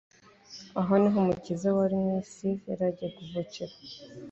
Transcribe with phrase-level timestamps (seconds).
[0.79, 3.73] aho ni ho umukiza w'abari mu isi yari agiye kuvukira.